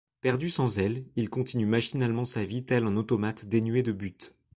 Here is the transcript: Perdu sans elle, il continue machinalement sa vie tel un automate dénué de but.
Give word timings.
Perdu 0.21 0.49
sans 0.49 0.79
elle, 0.79 1.05
il 1.15 1.29
continue 1.29 1.67
machinalement 1.67 2.25
sa 2.25 2.43
vie 2.43 2.65
tel 2.65 2.85
un 2.87 2.95
automate 2.97 3.45
dénué 3.45 3.83
de 3.83 3.91
but. 3.91 4.33